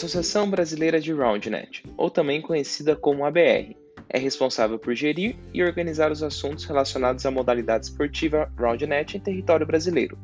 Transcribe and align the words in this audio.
Associação 0.00 0.48
Brasileira 0.48 0.98
de 0.98 1.12
Roundnet, 1.12 1.84
ou 1.94 2.10
também 2.10 2.40
conhecida 2.40 2.96
como 2.96 3.22
ABR, 3.22 3.76
é 4.08 4.18
responsável 4.18 4.78
por 4.78 4.94
gerir 4.94 5.36
e 5.52 5.62
organizar 5.62 6.10
os 6.10 6.22
assuntos 6.22 6.64
relacionados 6.64 7.26
à 7.26 7.30
modalidade 7.30 7.84
esportiva 7.84 8.50
Roundnet 8.58 9.18
em 9.18 9.20
território 9.20 9.66
brasileiro. 9.66 10.18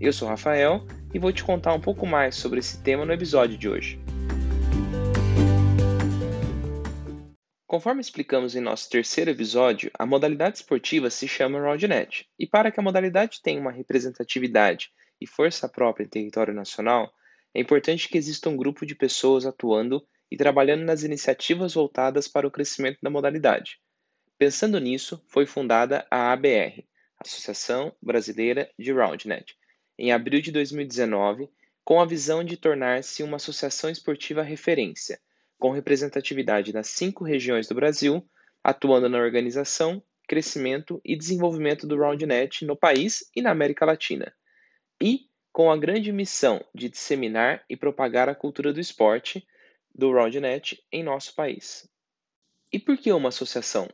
Eu 0.00 0.12
sou 0.12 0.28
Rafael 0.28 0.86
e 1.12 1.18
vou 1.18 1.32
te 1.32 1.42
contar 1.42 1.74
um 1.74 1.80
pouco 1.80 2.06
mais 2.06 2.36
sobre 2.36 2.60
esse 2.60 2.80
tema 2.84 3.04
no 3.04 3.12
episódio 3.12 3.58
de 3.58 3.68
hoje. 3.68 3.98
Conforme 7.66 8.00
explicamos 8.00 8.54
em 8.54 8.60
nosso 8.60 8.88
terceiro 8.88 9.32
episódio, 9.32 9.90
a 9.98 10.06
modalidade 10.06 10.58
esportiva 10.58 11.10
se 11.10 11.26
chama 11.26 11.58
Roundnet, 11.58 12.28
e 12.38 12.46
para 12.46 12.70
que 12.70 12.78
a 12.78 12.82
modalidade 12.82 13.40
tenha 13.42 13.60
uma 13.60 13.72
representatividade 13.72 14.90
e 15.20 15.26
força 15.26 15.68
própria 15.68 16.04
em 16.04 16.08
território 16.08 16.54
nacional, 16.54 17.12
é 17.54 17.60
importante 17.60 18.08
que 18.08 18.18
exista 18.18 18.48
um 18.48 18.56
grupo 18.56 18.84
de 18.84 18.94
pessoas 18.94 19.46
atuando 19.46 20.06
e 20.30 20.36
trabalhando 20.36 20.84
nas 20.84 21.02
iniciativas 21.02 21.74
voltadas 21.74 22.28
para 22.28 22.46
o 22.46 22.50
crescimento 22.50 22.98
da 23.02 23.10
modalidade. 23.10 23.78
Pensando 24.38 24.78
nisso, 24.78 25.22
foi 25.28 25.46
fundada 25.46 26.06
a 26.10 26.32
ABR, 26.32 26.86
Associação 27.18 27.94
Brasileira 28.02 28.70
de 28.78 28.92
Roundnet, 28.92 29.56
em 29.98 30.12
abril 30.12 30.42
de 30.42 30.52
2019, 30.52 31.48
com 31.82 32.00
a 32.00 32.04
visão 32.04 32.44
de 32.44 32.56
tornar-se 32.56 33.22
uma 33.22 33.36
associação 33.36 33.88
esportiva 33.88 34.42
referência, 34.42 35.18
com 35.58 35.70
representatividade 35.70 36.72
nas 36.72 36.88
cinco 36.88 37.24
regiões 37.24 37.66
do 37.66 37.74
Brasil, 37.74 38.28
atuando 38.62 39.08
na 39.08 39.18
organização, 39.18 40.02
crescimento 40.28 41.00
e 41.04 41.16
desenvolvimento 41.16 41.86
do 41.86 41.96
Roundnet 41.96 42.66
no 42.66 42.76
país 42.76 43.30
e 43.34 43.40
na 43.40 43.52
América 43.52 43.86
Latina. 43.86 44.34
E 45.00 45.20
com 45.56 45.70
a 45.70 45.76
grande 45.78 46.12
missão 46.12 46.62
de 46.74 46.86
disseminar 46.86 47.64
e 47.66 47.78
propagar 47.78 48.28
a 48.28 48.34
cultura 48.34 48.74
do 48.74 48.78
esporte 48.78 49.48
do 49.94 50.12
Roundnet 50.12 50.84
em 50.92 51.02
nosso 51.02 51.34
país. 51.34 51.88
E 52.70 52.78
por 52.78 52.98
que 52.98 53.10
uma 53.10 53.30
associação? 53.30 53.88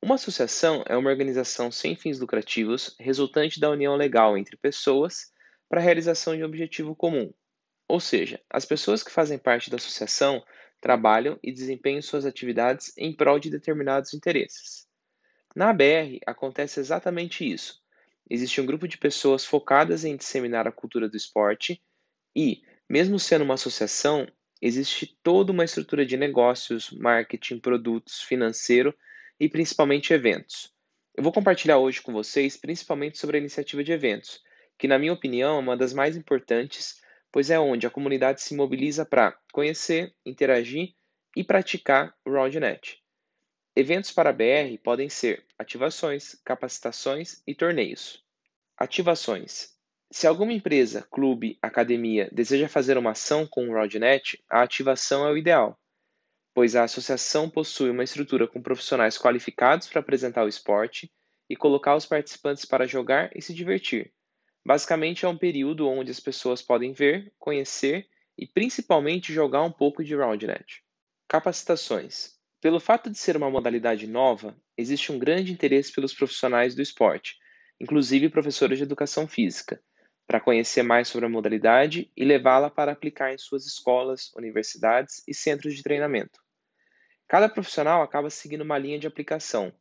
Uma 0.00 0.14
associação 0.14 0.84
é 0.86 0.96
uma 0.96 1.10
organização 1.10 1.72
sem 1.72 1.96
fins 1.96 2.20
lucrativos 2.20 2.94
resultante 3.00 3.58
da 3.58 3.68
união 3.68 3.96
legal 3.96 4.38
entre 4.38 4.56
pessoas 4.56 5.32
para 5.68 5.80
a 5.80 5.82
realização 5.82 6.36
de 6.36 6.44
um 6.44 6.46
objetivo 6.46 6.94
comum. 6.94 7.34
Ou 7.88 7.98
seja, 7.98 8.40
as 8.48 8.64
pessoas 8.64 9.02
que 9.02 9.10
fazem 9.10 9.38
parte 9.40 9.70
da 9.70 9.76
associação 9.76 10.40
trabalham 10.80 11.36
e 11.42 11.50
desempenham 11.50 12.00
suas 12.00 12.26
atividades 12.26 12.92
em 12.96 13.12
prol 13.12 13.40
de 13.40 13.50
determinados 13.50 14.14
interesses. 14.14 14.86
Na 15.52 15.70
ABR 15.70 16.20
acontece 16.24 16.78
exatamente 16.78 17.44
isso 17.44 17.82
existe 18.28 18.60
um 18.60 18.66
grupo 18.66 18.86
de 18.86 18.98
pessoas 18.98 19.44
focadas 19.44 20.04
em 20.04 20.16
disseminar 20.16 20.66
a 20.66 20.72
cultura 20.72 21.08
do 21.08 21.16
esporte 21.16 21.82
e, 22.34 22.62
mesmo 22.88 23.18
sendo 23.18 23.44
uma 23.44 23.54
associação, 23.54 24.26
existe 24.60 25.18
toda 25.22 25.52
uma 25.52 25.64
estrutura 25.64 26.04
de 26.04 26.16
negócios, 26.16 26.90
marketing, 26.90 27.58
produtos, 27.58 28.20
financeiro 28.20 28.94
e 29.38 29.48
principalmente 29.48 30.12
eventos. 30.12 30.72
Eu 31.16 31.22
vou 31.22 31.32
compartilhar 31.32 31.78
hoje 31.78 32.00
com 32.00 32.12
vocês 32.12 32.56
principalmente 32.56 33.18
sobre 33.18 33.36
a 33.36 33.40
iniciativa 33.40 33.82
de 33.82 33.92
eventos, 33.92 34.40
que, 34.78 34.86
na 34.86 34.98
minha 34.98 35.12
opinião, 35.12 35.56
é 35.56 35.60
uma 35.60 35.76
das 35.76 35.92
mais 35.92 36.16
importantes, 36.16 37.00
pois 37.32 37.50
é 37.50 37.58
onde 37.58 37.86
a 37.86 37.90
comunidade 37.90 38.40
se 38.42 38.54
mobiliza 38.54 39.04
para 39.04 39.36
conhecer, 39.52 40.14
interagir 40.24 40.94
e 41.36 41.42
praticar 41.42 42.14
o 42.24 42.30
RoundNet. 42.30 43.02
Eventos 43.80 44.10
para 44.10 44.30
a 44.30 44.32
BR 44.32 44.76
podem 44.82 45.08
ser 45.08 45.46
ativações, 45.56 46.34
capacitações 46.44 47.40
e 47.46 47.54
torneios. 47.54 48.24
Ativações. 48.76 49.68
Se 50.10 50.26
alguma 50.26 50.52
empresa, 50.52 51.06
clube, 51.08 51.56
academia 51.62 52.28
deseja 52.32 52.68
fazer 52.68 52.98
uma 52.98 53.12
ação 53.12 53.46
com 53.46 53.68
o 53.68 53.72
RoundNet, 53.72 54.42
a 54.50 54.62
ativação 54.62 55.24
é 55.24 55.30
o 55.30 55.36
ideal, 55.36 55.78
pois 56.52 56.74
a 56.74 56.82
associação 56.82 57.48
possui 57.48 57.90
uma 57.90 58.02
estrutura 58.02 58.48
com 58.48 58.60
profissionais 58.60 59.16
qualificados 59.16 59.86
para 59.86 60.00
apresentar 60.00 60.42
o 60.42 60.48
esporte 60.48 61.08
e 61.48 61.54
colocar 61.54 61.94
os 61.94 62.04
participantes 62.04 62.64
para 62.64 62.84
jogar 62.84 63.30
e 63.32 63.40
se 63.40 63.54
divertir. 63.54 64.12
Basicamente, 64.66 65.24
é 65.24 65.28
um 65.28 65.38
período 65.38 65.88
onde 65.88 66.10
as 66.10 66.18
pessoas 66.18 66.60
podem 66.60 66.92
ver, 66.92 67.32
conhecer 67.38 68.08
e 68.36 68.44
principalmente 68.44 69.32
jogar 69.32 69.62
um 69.62 69.70
pouco 69.70 70.02
de 70.02 70.16
RoundNet. 70.16 70.82
Capacitações. 71.28 72.37
Pelo 72.60 72.80
fato 72.80 73.08
de 73.08 73.16
ser 73.16 73.36
uma 73.36 73.48
modalidade 73.48 74.08
nova, 74.08 74.56
existe 74.76 75.12
um 75.12 75.18
grande 75.18 75.52
interesse 75.52 75.92
pelos 75.92 76.12
profissionais 76.12 76.74
do 76.74 76.82
esporte, 76.82 77.36
inclusive 77.80 78.28
professores 78.28 78.78
de 78.78 78.84
educação 78.84 79.28
física, 79.28 79.80
para 80.26 80.40
conhecer 80.40 80.82
mais 80.82 81.06
sobre 81.06 81.26
a 81.26 81.28
modalidade 81.28 82.10
e 82.16 82.24
levá-la 82.24 82.68
para 82.68 82.90
aplicar 82.90 83.32
em 83.32 83.38
suas 83.38 83.64
escolas, 83.64 84.32
universidades 84.34 85.22
e 85.28 85.32
centros 85.32 85.76
de 85.76 85.84
treinamento. 85.84 86.40
Cada 87.28 87.48
profissional 87.48 88.02
acaba 88.02 88.28
seguindo 88.28 88.62
uma 88.62 88.76
linha 88.76 88.98
de 88.98 89.06
aplicação. 89.06 89.72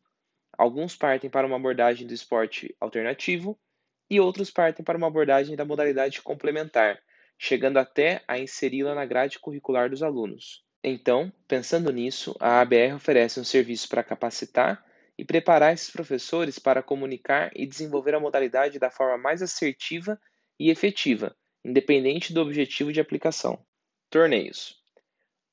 Alguns 0.56 0.96
partem 0.96 1.32
para 1.32 1.48
uma 1.48 1.56
abordagem 1.56 2.06
do 2.06 2.14
esporte 2.14 2.76
alternativo 2.80 3.60
e 4.08 4.20
outros 4.20 4.52
partem 4.52 4.86
para 4.86 5.00
uma 5.00 5.08
abordagem 5.08 5.56
da 5.56 5.66
modalidade 5.66 6.22
complementar, 6.22 7.02
chegando 7.40 7.78
até 7.78 8.24
a 8.28 8.38
inseri-la 8.38 8.94
na 8.94 9.06
grade 9.06 9.40
curricular 9.40 9.90
dos 9.90 10.04
alunos. 10.04 10.67
Então, 10.90 11.30
pensando 11.50 11.92
nisso, 11.92 12.34
a 12.40 12.62
ABR 12.62 12.94
oferece 12.96 13.42
um 13.42 13.44
serviço 13.44 13.90
para 13.90 14.02
capacitar 14.02 14.86
e 15.18 15.26
preparar 15.26 15.74
esses 15.74 15.90
professores 15.90 16.58
para 16.60 16.82
comunicar 16.82 17.52
e 17.54 17.66
desenvolver 17.66 18.16
a 18.16 18.22
modalidade 18.22 18.80
da 18.80 18.90
forma 18.90 19.18
mais 19.18 19.42
assertiva 19.42 20.18
e 20.58 20.70
efetiva, 20.70 21.36
independente 21.66 22.32
do 22.32 22.40
objetivo 22.40 22.94
de 22.94 23.02
aplicação. 23.02 23.62
Torneios. 24.10 24.82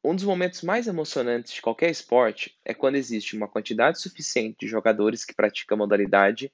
Um 0.04 0.14
dos 0.14 0.22
momentos 0.22 0.62
mais 0.62 0.86
emocionantes 0.86 1.54
de 1.54 1.62
qualquer 1.62 1.90
esporte 1.90 2.56
é 2.64 2.72
quando 2.72 2.94
existe 2.94 3.36
uma 3.36 3.48
quantidade 3.48 4.00
suficiente 4.00 4.58
de 4.60 4.68
jogadores 4.68 5.24
que 5.24 5.34
praticam 5.34 5.74
a 5.74 5.78
modalidade 5.78 6.52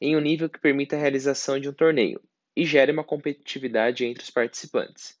em 0.00 0.16
um 0.16 0.20
nível 0.20 0.48
que 0.48 0.58
permita 0.58 0.96
a 0.96 0.98
realização 0.98 1.60
de 1.60 1.68
um 1.68 1.72
torneio 1.74 2.18
e 2.56 2.64
gere 2.64 2.92
uma 2.92 3.04
competitividade 3.04 4.06
entre 4.06 4.22
os 4.22 4.30
participantes. 4.30 5.20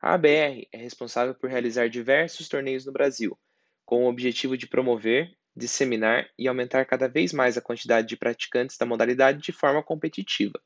A 0.00 0.14
ABR 0.14 0.68
é 0.70 0.76
responsável 0.76 1.34
por 1.34 1.48
realizar 1.50 1.88
diversos 1.88 2.48
torneios 2.48 2.84
no 2.84 2.92
Brasil, 2.92 3.38
com 3.84 4.04
o 4.04 4.08
objetivo 4.08 4.56
de 4.56 4.66
promover, 4.66 5.36
disseminar 5.56 6.28
e 6.38 6.46
aumentar 6.46 6.84
cada 6.84 7.08
vez 7.08 7.32
mais 7.32 7.56
a 7.56 7.62
quantidade 7.62 8.06
de 8.06 8.16
praticantes 8.16 8.76
da 8.76 8.84
modalidade 8.84 9.40
de 9.40 9.52
forma 9.52 9.82
competitiva. 9.82 10.60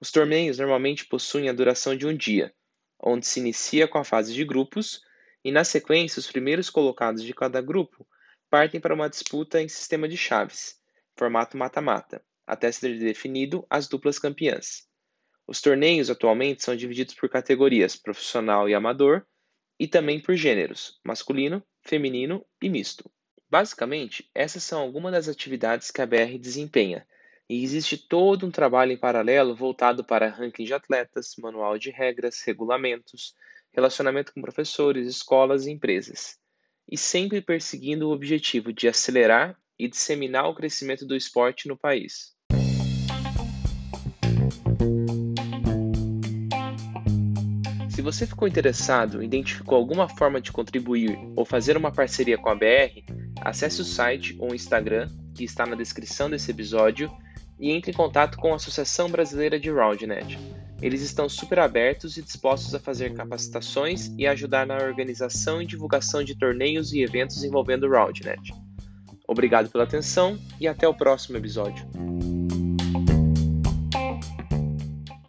Os 0.00 0.10
torneios 0.10 0.58
normalmente 0.58 1.06
possuem 1.06 1.48
a 1.48 1.52
duração 1.52 1.96
de 1.96 2.06
um 2.06 2.14
dia, 2.14 2.52
onde 3.00 3.26
se 3.26 3.40
inicia 3.40 3.88
com 3.88 3.98
a 3.98 4.04
fase 4.04 4.34
de 4.34 4.44
grupos 4.44 5.00
e, 5.44 5.50
na 5.50 5.64
sequência, 5.64 6.20
os 6.20 6.30
primeiros 6.30 6.68
colocados 6.68 7.22
de 7.22 7.32
cada 7.32 7.60
grupo 7.62 8.06
partem 8.50 8.80
para 8.80 8.94
uma 8.94 9.08
disputa 9.08 9.62
em 9.62 9.68
sistema 9.68 10.08
de 10.08 10.16
chaves, 10.16 10.76
formato 11.16 11.56
mata-mata, 11.56 12.22
até 12.46 12.70
ser 12.70 12.98
definido 12.98 13.66
as 13.70 13.88
duplas 13.88 14.18
campeãs. 14.18 14.91
Os 15.52 15.60
torneios 15.60 16.08
atualmente 16.08 16.64
são 16.64 16.74
divididos 16.74 17.12
por 17.12 17.28
categorias 17.28 17.94
profissional 17.94 18.70
e 18.70 18.74
amador, 18.74 19.26
e 19.78 19.86
também 19.86 20.18
por 20.18 20.34
gêneros 20.34 20.98
masculino, 21.04 21.62
feminino 21.82 22.42
e 22.62 22.70
misto. 22.70 23.04
Basicamente, 23.50 24.30
essas 24.34 24.64
são 24.64 24.80
algumas 24.80 25.12
das 25.12 25.28
atividades 25.28 25.90
que 25.90 26.00
a 26.00 26.06
BR 26.06 26.38
desempenha, 26.40 27.06
e 27.50 27.62
existe 27.62 27.98
todo 27.98 28.46
um 28.46 28.50
trabalho 28.50 28.92
em 28.92 28.96
paralelo 28.96 29.54
voltado 29.54 30.02
para 30.02 30.30
ranking 30.30 30.64
de 30.64 30.72
atletas, 30.72 31.34
manual 31.36 31.76
de 31.76 31.90
regras, 31.90 32.40
regulamentos, 32.40 33.34
relacionamento 33.74 34.32
com 34.32 34.40
professores, 34.40 35.06
escolas 35.06 35.66
e 35.66 35.70
empresas, 35.70 36.38
e 36.90 36.96
sempre 36.96 37.42
perseguindo 37.42 38.08
o 38.08 38.12
objetivo 38.14 38.72
de 38.72 38.88
acelerar 38.88 39.60
e 39.78 39.86
disseminar 39.86 40.48
o 40.48 40.54
crescimento 40.54 41.04
do 41.04 41.14
esporte 41.14 41.68
no 41.68 41.76
país. 41.76 42.34
Se 48.02 48.04
você 48.04 48.26
ficou 48.26 48.48
interessado, 48.48 49.22
identificou 49.22 49.78
alguma 49.78 50.08
forma 50.08 50.40
de 50.40 50.50
contribuir 50.50 51.16
ou 51.36 51.44
fazer 51.44 51.76
uma 51.76 51.92
parceria 51.92 52.36
com 52.36 52.48
a 52.48 52.54
BR, 52.56 53.00
acesse 53.40 53.80
o 53.80 53.84
site 53.84 54.34
ou 54.40 54.50
o 54.50 54.54
Instagram, 54.56 55.08
que 55.32 55.44
está 55.44 55.64
na 55.64 55.76
descrição 55.76 56.28
desse 56.28 56.50
episódio, 56.50 57.08
e 57.60 57.70
entre 57.70 57.92
em 57.92 57.94
contato 57.94 58.38
com 58.38 58.52
a 58.52 58.56
Associação 58.56 59.08
Brasileira 59.08 59.56
de 59.56 59.70
Roundnet. 59.70 60.36
Eles 60.82 61.00
estão 61.00 61.28
super 61.28 61.60
abertos 61.60 62.16
e 62.16 62.22
dispostos 62.22 62.74
a 62.74 62.80
fazer 62.80 63.14
capacitações 63.14 64.10
e 64.18 64.26
ajudar 64.26 64.66
na 64.66 64.78
organização 64.78 65.62
e 65.62 65.66
divulgação 65.66 66.24
de 66.24 66.36
torneios 66.36 66.92
e 66.92 67.02
eventos 67.02 67.44
envolvendo 67.44 67.88
Roundnet. 67.88 68.52
Obrigado 69.28 69.70
pela 69.70 69.84
atenção 69.84 70.36
e 70.60 70.66
até 70.66 70.88
o 70.88 70.94
próximo 70.94 71.38
episódio. 71.38 71.86